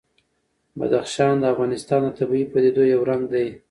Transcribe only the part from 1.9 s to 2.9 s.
د طبیعي پدیدو